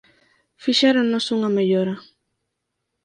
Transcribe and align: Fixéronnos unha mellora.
Fixéronnos 0.63 1.25
unha 1.35 1.53
mellora. 1.57 1.95